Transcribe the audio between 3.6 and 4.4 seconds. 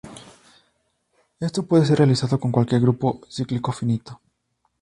finito.